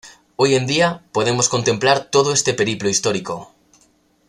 Hoy 0.35 0.55
en 0.55 0.65
día, 0.65 1.03
podemos 1.11 1.47
contemplar 1.47 2.05
todo 2.05 2.33
este 2.33 2.55
periplo 2.55 2.89
histórico. 2.89 3.53